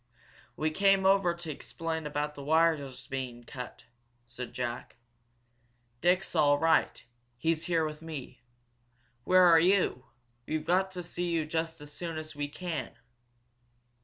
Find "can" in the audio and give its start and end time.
12.47-12.97